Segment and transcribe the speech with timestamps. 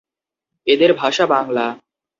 [0.67, 1.65] এঁদের ভাষা বাংলা।